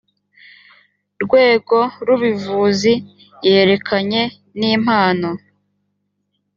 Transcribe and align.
rwego 1.23 1.77
r 2.05 2.07
ubivuzi 2.15 2.93
yerekeranye 3.47 4.21
n 4.59 4.61
impano 4.75 5.29